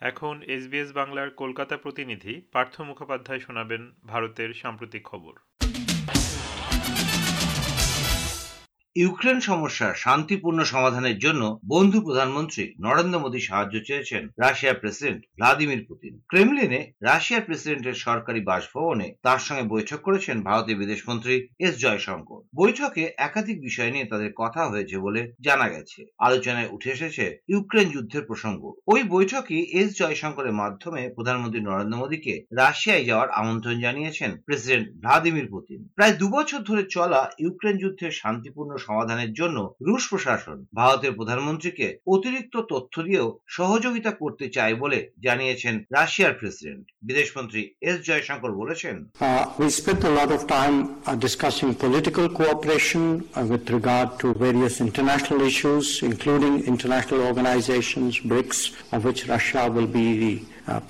[0.00, 5.34] এখন এসবিএস বাংলার কলকাতা প্রতিনিধি পার্থ মুখোপাধ্যায় শোনাবেন ভারতের সাম্প্রতিক খবর।
[9.02, 11.42] ইউক্রেন সমস্যার শান্তিপূর্ণ সমাধানের জন্য
[11.74, 19.06] বন্ধু প্রধানমন্ত্রী নরেন্দ্র মোদী সাহায্য চেয়েছেন রাশিয়ার প্রেসিডেন্ট ভ্লাদিমির পুতিন। ক্রেমলিনে রাশিয়ার প্রেসিডেন্টের সরকারি বাসভবনে
[19.22, 21.34] তার সঙ্গে বৈঠক করেছেন ভারতের বিদেশমন্ত্রী
[21.66, 27.24] এস জয়শঙ্কর। বৈঠকে একাধিক বিষয় নিয়ে তাদের কথা হয়েছে বলে জানা গেছে। আলোচনায় উঠে এসেছে
[27.52, 34.30] ইউক্রেন যুদ্ধের প্রসঙ্গ। ওই বৈঠকে এস জয়শঙ্করের মাধ্যমে প্রধানমন্ত্রী নরেন্দ্র মোদীকে রাশিয়ায় যাওয়ার আমন্ত্রণ জানিয়েছেন
[34.46, 41.12] প্রেসিডেন্ট ভ্লাদিমির পুতিন। প্রায় দুবছর ধরে চলা ইউক্রেন যুদ্ধের শান্তিপূর্ণ সমাধানের জন্য রুশ প্রশাসন ভারতের
[41.12, 48.50] প্রধানমন্ত্রীকে অতিরিক্ত তথ্য দিয়েও সহযোগিতা করতে চায় বলে জানিয়েছেন রাশিয়ার প্রেসিডেন্ট। বিদেশ মন্ত্রী এস জয়শঙ্কর
[48.52, 48.94] বলেছেন
[54.86, 58.58] international issues including international organisation BRICS
[58.92, 60.06] of which Russia will be
[60.68, 60.80] uh,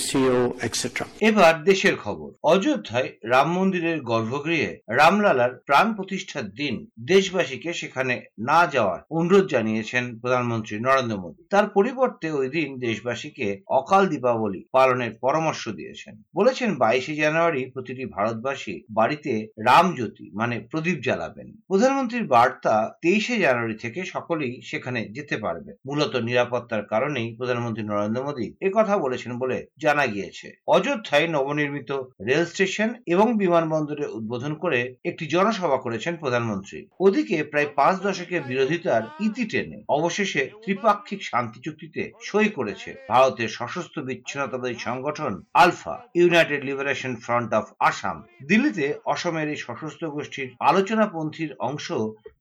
[0.00, 0.86] SCO, etc.
[1.20, 6.74] এবার দেশের খবর। অযোধ্যায় রাম মন্দিরের গর্ভগৃহে রামলালার প্রাণ প্রতিষ্ঠার দিন
[7.06, 14.02] দেশবাসীকে সেখানে না যাওয়ার অনুরোধ জানিয়েছেন প্রধানমন্ত্রী নরেন্দ্র মোদী। তার পরিবর্তে ওই দিন দেশবাসীকে অকাল
[14.08, 22.26] দীপাবলি পালনের পরামর্শ দিয়েছেন। বলেছেন বাইশে জানুয়ারি প্রতিটি ভারতবাসী বাড়িতে রামজ্যোতি মানে প্রদীপ জ্বালাবেন। প্রধানমন্ত্রীর
[22.26, 28.39] বার্তা তেইশে জানুয়ারি থেকে সকলেই সেখানে যেতে পারবে। মূলত নিরাপত্তার কারণেই প্রধানমন্ত্রী নরেন্দ্র মোদী
[28.76, 31.90] কথা বলেছেন বলে জানা গিয়েছে। অযোধ্যায় নবনির্মিত
[32.26, 39.02] রেল স্টেশন এবং বিমানবন্দরে উদ্বোধন করে একটি জনসভা করেছেন প্রধানমন্ত্রী। ওদিকে প্রায় পাঁচ দশকের বিরোধিতার
[39.20, 47.12] ইতি টেনে অবশেষে ত্রিপাক্ষিক শান্তি চুক্তিতে সই করেছে ভারতের সশস্ত্র বিচ্ছিন্নতাবাদী সংগঠন alpha, United Liberation
[47.24, 48.16] Front of Assam.
[48.48, 51.86] দিল্লিতে অসমের এই সশস্ত্র গোষ্ঠীর আলোচনাপন্থীর অংশ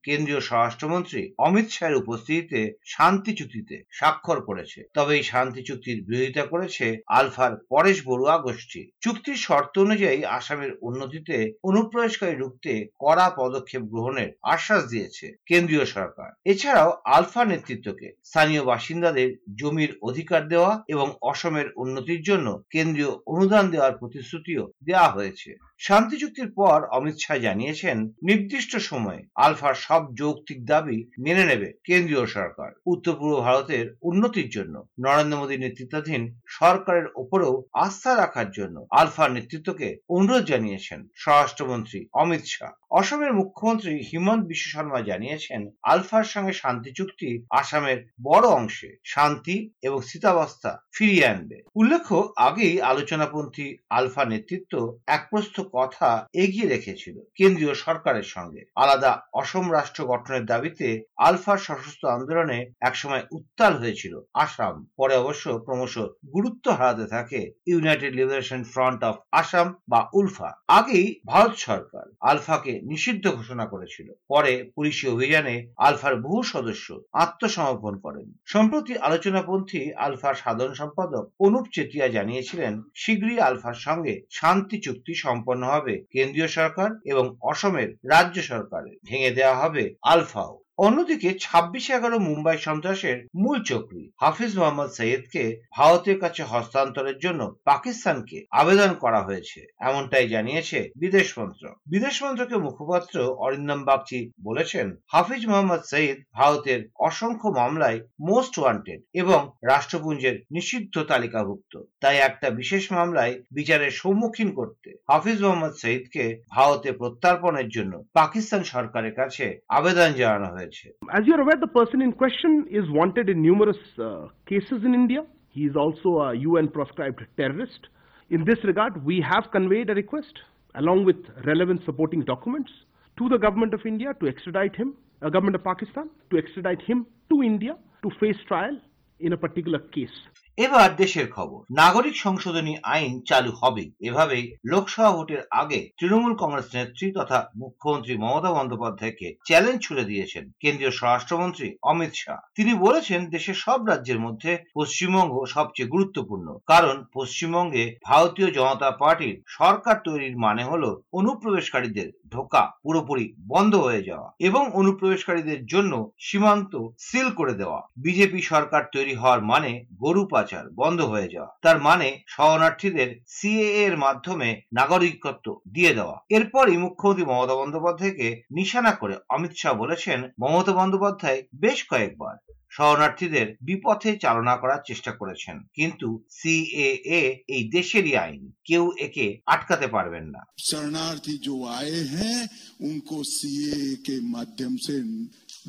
[0.04, 6.86] কেন্দ্রীয় স্বরাষ্ট্রমন্ত্রী অমিত শাহের উপস্থিতিতে শান্তি চুক্তিতে স্বাক্ষর করেছে। তবে এই শান্তি চুক্তির বিরোধিতা করেছে
[7.08, 14.82] আলফার পরেশ বড়ুয়া গোষ্ঠী। চুক্তির শর্ত অনুযায়ী আসামের উন্নতিতে অনুপ্রবেশকারী রুখতে কড়া পদক্ষেপ গ্রহণের আশ্বাস
[14.90, 22.48] দিয়েছে কেন্দ্রীয় সরকার। এছাড়াও আলফা নেতৃত্বকে স্থানীয় বাসিন্দাদের জমির অধিকার দেওয়া এবং অসমের উন্নতির জন্য
[22.70, 25.50] কেন্দ্রীয় অনুদান দেওয়ার প্রতিশ্রুতিও দেওয়া হয়েছে।
[25.80, 32.26] শান্তি চুক্তির পর অমিত শাহ জানিয়েছেন, নির্দিষ্ট সময়ে আলফার সব যৌক্তিক দাবি মেনে নেবে কেন্দ্রীয়
[32.26, 39.32] সরকার। উত্তর পূর্ব ভারতের উন্নতির জন্য নরেন্দ্র মোদী নেতৃত্বাধীন সরকারের ওপরেও আস্থা রাখার জন্য আলফার
[39.32, 46.92] নেতৃত্বকে অনুরোধ জানিয়েছেন স্বরাষ্ট্রমন্ত্রী অমিত শাহ। অসমের মুখ্যমন্ত্রী হিমন্ত বিশ্ব শর্মা জানিয়েছেন, আলফার সঙ্গে শান্তি
[46.92, 55.62] চুক্তি আসামের বড় অংশে শান্তি এবং স্থিতাবস্থা ফিরিয়ে আনবে। উল্লেখ্য, আগেই আলোচনাপন্থী আলফা নেতৃত্ব একপ্রস্থ
[55.74, 60.88] কথা এগিয়ে রেখেছিল। কেন্দ্রীয় সরকারের সঙ্গে আলাদা অসম রাষ্ট্র গঠনের দাবিতে
[61.28, 64.14] আলফার সশস্ত্র আন্দোলনে একসময় উত্তাল হয়েছিল
[64.46, 65.96] আসাম। পরে অবশ্য ক্রমশ
[66.36, 73.26] গুরুত্ব হারাতে থাকে United Liberation Front of Assam বা উলফা। আগেই ভারত সরকার আলফাকে নিষিদ্ধ
[73.30, 75.56] ঘোষণা করেছিল। পরে পুলিশি অভিযানে
[75.88, 76.88] আলফার বহু সদস্য
[77.24, 85.14] আত্মসমর্পণ করেন। সম্প্রতি আলোচনাপন্থী আলফার সাধারণ সম্পাদক অনুপ চেতিয়া জানিয়েছিলেন, শীঘ্রই আলফার সঙ্গে শান্তি চুক্তি
[85.26, 90.54] সম্পন্ন হবে। কেন্দ্রীয় সরকার এবং অসমের রাজ্য সরকারের। ভেঙে দেওয়া হবে KW, Alpha
[90.86, 95.44] অন্যদিকে ছাব্বিশে এগারো মুম্বাই সন্ত্রাসের মূল চক্রী হাফিজ মোহাম্মদ সৈয়দকে
[95.78, 103.16] ভারতের কাছে হস্তান্তরের জন্য পাকিস্তানকে আবেদন করা হয়েছে, এমনটাই জানিয়েছে বিদেশ মন্ত্রক। বিদেশ মন্ত্রকের মুখপাত্র
[103.46, 108.00] অরিন্দম বাগচি বলেছেন, হাফিজ মোহাম্মদ সৈয়দ ভারতের অসংখ্য মামলায়
[108.30, 109.40] মোস্ট ওয়ান্টেড এবং
[109.72, 111.74] রাষ্ট্রপুঞ্জের নিষিদ্ধ তালিকাভুক্ত।
[112.04, 116.24] তাই একটা বিশেষ মামলায় বিচারের সম্মুখীন করতে হাফিজ মোহাম্মদ সৈয়দকে
[116.56, 119.46] ভারতে প্রত্যার্পণের জন্য পাকিস্তান সরকারের কাছে
[119.78, 120.68] আবেদন জানানো হয়েছে।
[121.14, 125.26] As you're aware, the person in question is wanted in numerous uh, cases in India.
[125.50, 127.88] He is also a UN proscribed terrorist.
[128.30, 130.34] In this regard, we have conveyed a request
[130.76, 132.72] along with relevant supporting documents
[133.18, 137.06] to the government of India to extradite him, uh, government of Pakistan, to extradite him
[137.30, 138.80] to India to face trial
[139.20, 140.18] in a particular case.
[140.60, 147.12] এবার দেশের খবর। নাগরিক সংশোধনী আইন চালু হবে। এভাবেই লোকসভা ভোটের আগে তৃণমূল কংগ্রেস নেত্রী
[147.12, 153.86] তথা মুখ্যমন্ত্রী মমতা বন্দ্যোপাধ্যায়কে চ্যালেঞ্জ ছুড়ে দিয়েছেন কেন্দ্রীয় স্বরাষ্ট্রমন্ত্রী অমিত শাহ। তিনি বলেছেন, দেশের সব
[153.86, 162.10] রাজ্যের মধ্যে পশ্চিমবঙ্গ সবচেয়ে গুরুত্বপূর্ণ। কারণ পশ্চিমবঙ্গে ভারতীয় জনতা পার্টির সরকার তৈরির মানে হলো অনুপ্রবেশকারীদের
[162.34, 169.14] ঢোকা পুরোপুরি বন্ধ হয়ে যাওয়া এবং অনুপ্রবেশকারীদের জন্য সীমান্ত সিল করে দেওয়া। বিজেপি সরকার তৈরি
[169.16, 175.93] হওয়ার মানে গরু পাচার। বন্ধ হয়ে যাওয়া তার মানে শরণার্থীদের সিএ এর মাধ্যমে নাগরিকত্ব দিয়ে
[175.95, 182.35] দেওয়া এরপরই মুখ্যমন্ত্রী মমতা বন্দ্যোপাধ্যায়কে নিশানা করে অমিত শাহ বলেছেন মমতা বন্দ্যোপাধ্যায় বেশ কয়েকবার
[182.73, 186.09] শরণার্থীদের বিপথে চালনা করার চেষ্টা করেছেন কিন্তু
[186.39, 192.39] সিএএ এই দেশেরই আইন কেউ একে আটকাতে পারবেন না शरणार्थी जो आए हैं
[192.81, 194.95] उनको सीए के माध्यम से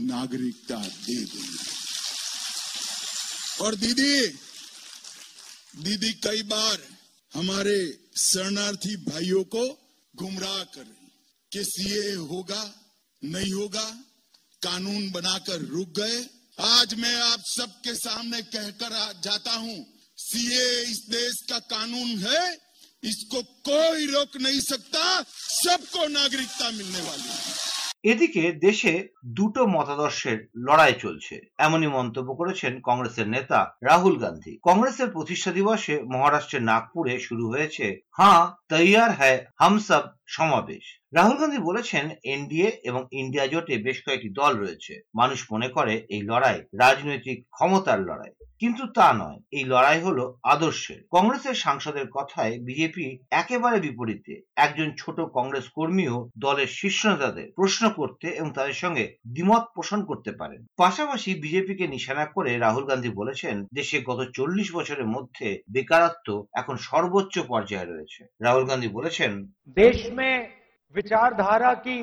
[0.06, 1.64] नागरिकता दे देंगे
[3.60, 4.14] और दीदी
[5.75, 6.79] दीदी, कई बार
[7.33, 7.79] हमारे
[8.19, 9.67] शरणार्थी भाइयों को
[10.15, 11.11] गुमराह कर रही
[11.53, 12.63] कि सीए होगा,
[13.23, 13.85] नहीं होगा,
[14.63, 16.19] कानून बनाकर रुक गए।
[16.61, 19.79] आज मैं आप सबके सामने कहकर जाता हूँ,
[20.19, 22.59] सीए इस देश का कानून है,
[23.03, 27.70] इसको कोई रोक नहीं सकता, सबको नागरिकता मिलने वाली है।
[28.05, 28.93] এদিকে দেশে
[29.35, 36.63] দুটো মতাদর্শের লড়াই চলছে, এমনই মন্তব্য করেছেন কংগ্রেসের নেতা রাহুল গান্ধী। কংগ্রেসের প্রতিষ্ঠা দিবসে মহারাষ্ট্রের
[36.63, 37.87] নাগপুরে শুরু হয়েছে
[38.19, 44.29] হ্যাঁ তৈয়ার হ্যায়, হাম সব সমাবেশ। রাহুল গান্ধী বলেছেন, এনডিএ এবং ইন্ডিয়া জোটে বেশ কয়েকটি
[44.29, 50.01] দল রয়েছে। মানুষ মনে করে এই লড়াই রাজনৈতিক ক্ষমতার লড়াই। কিন্তু তা নয়, এই লড়াই
[50.01, 57.53] হলো আদর্শের। কংগ্রেসের সাংসদের কথায় বিজেপি একেবারে বিপরীতে। একজন ছোট কংগ্রেস কর্মীও দলের শীর্ষ নেতাদের
[57.57, 63.09] প্রশ্ন করতে এবং তাদের সঙ্গে দ্বিমত পোষণ করতে পারেন। পাশাপাশি বিজেপিকে নিশানা করে রাহুল গান্ধী
[63.09, 69.33] বলেছেন, দেশে গত চল্লিশ বছরের মধ্যে বেকারত্ব এখন সর্বোচ্চ পর্যায়ে রয়েছে। রাহুল গান্ধী বলেছেন
[69.77, 70.53] देश में
[70.95, 71.99] विचारधारा की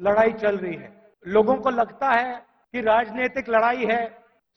[0.00, 2.34] लड़ाई चल रही है। लोगों को लगता है
[2.72, 4.02] कि राजनीतिक लड़ाई है,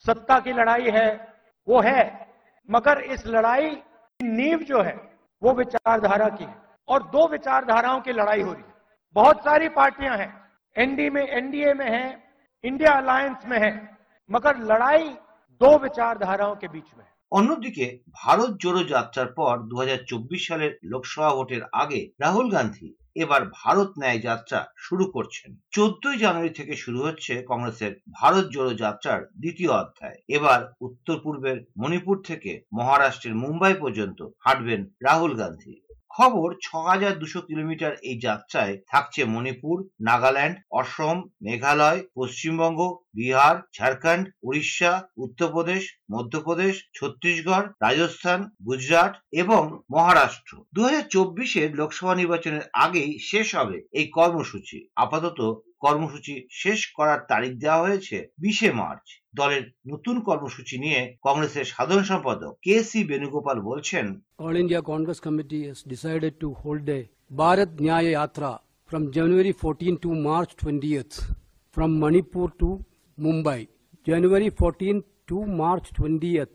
[0.05, 1.33] सत्ता की लड़ाई है,
[1.67, 2.27] वो है।
[2.69, 3.83] मगर इस लड़ाई
[4.21, 4.95] नींव जो है,
[5.43, 6.55] वो विचारधारा की है।
[6.87, 8.73] और दो विचारधाराओं की लड़ाई हो रही है।
[9.15, 10.31] बहुत सारी पार्टियाँ हैं।
[10.77, 12.23] एनडी में एनडीए में है,
[12.63, 13.97] इंडिया अलायंस में है।
[14.31, 15.09] मगर लड़ाई
[15.61, 20.79] दो विचारधाराओं के बीच में है। অন্যদিকে, ভারত জোড়ো যাত্রার পর দু হাজার চব্বিশ সালের
[20.83, 26.99] লোকসভা ভোটের আগে রাহুল গান্ধী এবার ভারত ন্যায় যাত্রা শুরু করছেন। চোদ্দই জানুয়ারি থেকে শুরু
[27.01, 34.19] হচ্ছে কংগ্রেসের ভারত জোড়ো যাত্রার দ্বিতীয় অধ্যায়। এবার উত্তর পূর্বের মণিপুর থেকে মহারাষ্ট্রের মুম্বাই পর্যন্ত
[34.39, 35.73] হাঁটবেন রাহুল গান্ধী।
[36.11, 42.79] খবর ছ হাজার দুশো কিলোমিটার এই যাত্রায় থাকছে মণিপুর, নাগাল্যান্ড, অসম, মেঘালয়, পশ্চিমবঙ্গ,
[43.13, 51.03] বিহার, ঝাড়খণ্ড, উড়িষ্যা, উত্তরপ্রদেশ, মধ্যপ্রদেশ, ছত্তিশগড়, রাজস্থান, গুজরাট এবং মহারাষ্ট্র। দু হাজার
[51.73, 55.39] লোকসভা নির্বাচনের আগেই শেষ হবে এই কর্মসূচি। আপাতত
[55.81, 59.05] কর্মসূচি শেষ করার তারিখ দেওয়া হয়েছে বিশে মার্চ।
[59.35, 64.05] দলের নতুন কর্মসূচি নিয়ে কংগ্রেসের সাধারণ সম্পাদক কে সি বেণুগোপাল বলছেন
[64.39, 66.99] All India Congress Committee is decided to hold a
[67.41, 68.51] Bharat Nyay Yatra
[68.89, 71.11] from January fourteen to March twenty eighth
[71.77, 72.69] from Manipur to
[73.17, 73.61] Mumbai
[74.07, 74.95] January fourteen
[75.29, 76.53] to March twenty eighth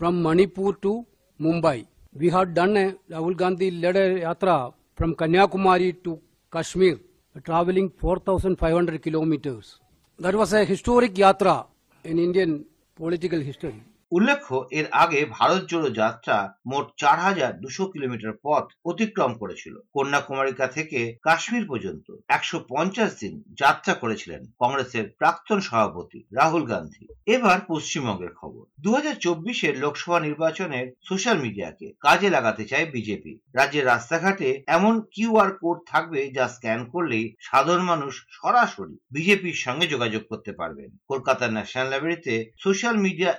[0.00, 0.92] from Manipur to
[1.40, 1.78] Mumbai
[2.16, 4.54] we had done a Rahul Gandhi leader Yatra
[4.96, 6.12] from Kanyakumari to
[6.52, 6.96] Kashmir
[7.40, 9.78] traveling 4,500 kilometers.
[10.18, 11.66] That was a historic yatra
[12.04, 12.64] in Indian
[12.94, 13.82] political history.
[14.12, 20.66] উল্লেখ্য, এর আগে ভারত জোড়ো যাত্রা মোট চার হাজার দুশো kilometre পথ অতিক্রম করেছিল। কন্যাকুমারিকা
[20.66, 28.32] থেকে কাশ্মীর পর্যন্ত একশো পঞ্চাশ দিন যাত্রা করেছিলেন কংগ্রেসের প্রাক্তন সভাপতি রাহুল গান্ধী। এবার পশ্চিমবঙ্গের
[28.34, 34.94] খবর। দু হাজার চব্বিশের লোকসভা নির্বাচনের সোশ্যাল মিডিয়াকে কাজে লাগাতে চায় বিজেপি। রাজ্যের রাস্তাঘাটে এমন
[35.14, 41.50] কিউআর কোড থাকবে যা স্ক্যান করলেই সাধারণ মানুষ সরাসরি বিজেপির সঙ্গে যোগাযোগ করতে পারবেন। কলকাতার
[41.52, 43.32] ন্যাশনাল লাইব্রেরিতে সোশ্যাল মিডিয়া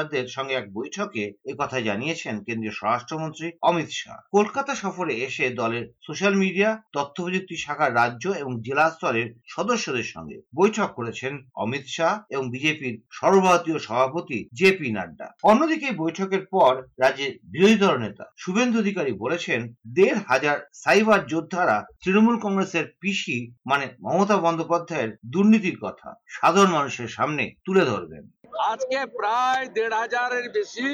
[0.00, 1.24] ইনফ্লুয়েন্সারদের সঙ্গে এক বৈঠকে
[1.60, 7.90] কথা জানিয়েছেন কেন্দ্রীয় স্বরাষ্ট্রমন্ত্রী অমিত শাহ। কলকাতা সফরে এসে দলের সোশ্যাল মিডিয়া তথ্য প্রযুক্তি শাখার
[7.94, 11.32] রাজ্য এবং জেলা স্তরের সদস্যদের সঙ্গে বৈঠক করেছেন
[11.64, 17.94] অমিত শাহ এবং বিজেপির সর্বভারতীয় সভাপতি জে পি নাড্ডা। অন্যদিকে বৈঠকের পর রাজ্যের বিরোধী দল
[17.98, 19.60] নেতা শুভেন্দু অধিকারী বলেছেন,
[19.96, 27.44] দেড় হাজার সাইবার যোদ্ধারা তৃণমূল কংগ্রেসের পিসি মানে মমতা বন্দ্যোপাধ্যায়ের দুর্নীতির কথা সাধারণ মানুষের সামনে
[27.64, 28.24] তুলে ধরবেন।
[28.72, 30.88] আজকে প্রায় দেড় হাজারের বেশি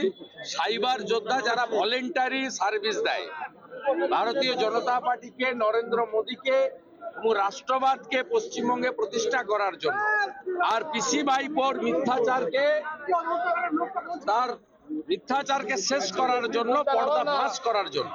[0.54, 3.26] সাইবার যোদ্ধা যারা ভলেন্টারি সার্ভিস দেয়।
[4.10, 6.58] ভারতীয় জনতা পার্টিকে, নরেন্দ্র মোদীকে
[7.18, 10.00] এবং রাষ্ট্রবাদকে পশ্চিমবঙ্গে প্রতিষ্ঠা করার জন্য।
[10.74, 12.66] আর পিসি ভাইপোর মিথ্যাচারকে,
[14.30, 14.50] তার
[15.08, 18.12] মিথ্যাচারকে শেষ করার জন্য পর্দা ফাঁস করার জন্য।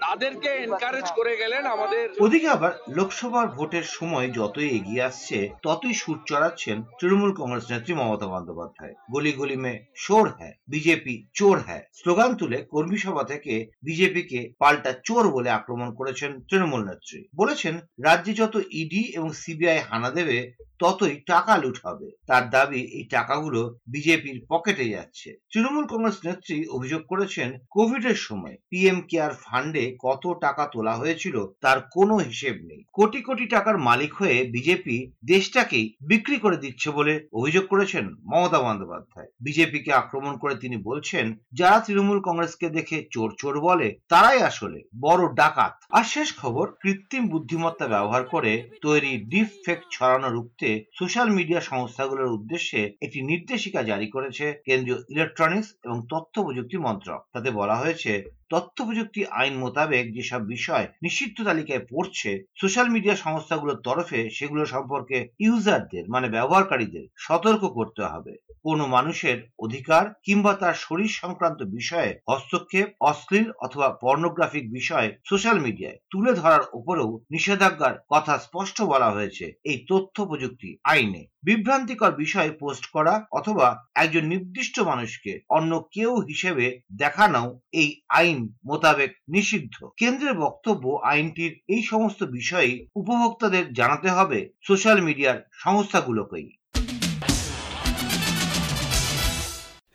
[0.00, 6.18] তাদেরকে এনকারেজ করে গেলেন আমাদের ওদিকে আবার লোকসভার ভোটের সময় যতই এগিয়ে আসছে, ততই সুর
[6.26, 12.34] চড়াচ্ছেন তৃণমূল কংগ্রেস নেত্রী মমতা বন্দ্যোপাধ্যায়। গলি গলি মে শোর হ্যায়, বিজেপি চোর হ্যায়। স্লোগান
[12.34, 17.74] তুলে কর্মী সভা থেকে বিজেপিকে পাল্টা চোর বলে আক্রমণ করেছেন তৃণমূল নেত্রী। বলেছেন,
[18.04, 23.60] রাজ্যে যত ইডি এবং সিবিআই হানা দেবে ততই টাকা লুট হবে। তার দাবি, এই টাকাগুলো
[23.88, 30.24] বিজেপির পকেটে যাচ্ছে। তৃণমূল কংগ্রেস নেত্রী অভিযোগ করেছেন কোভিড এর সময় পিএম কেয়ার ফান্ডে কত
[30.40, 36.36] টাকা তোলা হয়েছিল তার কোনো হিসেব নেই। কোটি কোটি টাকার মালিক হয়ে বিজেপি দেশটাকেই বিক্রি
[36.38, 42.68] করে দিচ্ছে বলে অভিযোগ করেছেন মমতা বন্দ্যোপাধ্যায়। বিজেপিকে আক্রমণ করে তিনি বলছেন, যারা তৃণমূল কংগ্রেসকে
[42.68, 48.52] দেখে চোর চোর বলে, তারাই আসলে বড় ডাকাত। আর শেষ খবর, কৃত্রিম বুদ্ধিমত্তা ব্যবহার করে
[48.82, 55.68] তৈরি ডিপ ফেক ছড়ানো রুখতে সোশ্যাল মিডিয়া সংস্থাগুলোর উদ্দেশ্যে একটি নির্দেশিকা জারি করেছে কেন্দ্রীয় ইলেকট্রনিক্স
[55.84, 58.12] এবং তথ্য প্রযুক্তি মন্ত্রক। তাতে বলা হয়েছে
[58.50, 65.18] তথ্য প্রযুক্তি আইন মোতাবেক যেসব বিষয় নিষিদ্ধ তালিকায় পড়ছে সোশ্যাল মিডিয়া সংস্থাগুলোর তরফে সেগুলো সম্পর্কে
[65.40, 68.34] ইউজারদের মানে ব্যবহারকারীদের সতর্ক করতে হবে।
[68.66, 75.98] কোনো মানুষের অধিকার কিংবা তার শরীর সংক্রান্ত বিষয়ে হস্তক্ষেপ, অশ্লীল অথবা পর্নোগ্রাফিক বিষয় সোশ্যাল মিডিয়ায়
[76.10, 82.84] তুলে ধরার উপরেও নিষেধাজ্ঞার কথা স্পষ্ট বলা হয়েছে এই তথ্য প্রযুক্তি আইনে। বিভ্রান্তিকর বিষয় পোস্ট
[82.86, 87.42] করা অথবা একজন নির্দিষ্ট মানুষকে অন্য কেউ হিসেবে দেখানো
[87.72, 95.38] এই আইন মোতাবেক নিষিদ্ধ। কেন্দ্রের বক্তব্য আইনটির এই সমস্ত বিষয়ে উপভোক্তাদের জানাতে হবে সোশ্যাল মিডিয়ার
[95.64, 96.48] সংস্থাগুলোকেই।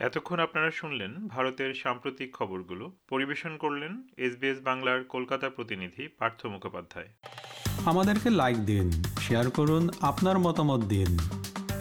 [0.01, 7.09] এতক্ষণ আপনারা শুনলেন ভারতের সাম্প্রতিক খবরগুলো। পরিবেশন করলেন এসবিএস বাংলার কলকাতা প্রতিনিধি পার্থ মুখোপাধ্যায়।
[7.85, 11.17] আমাদেরকে লাইক দিন শেয়ার করুন, আপনার মতামত দিন।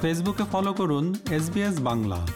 [0.00, 1.50] ফেসবুকে ফলো করুন এস
[1.80, 2.26] বাংলা।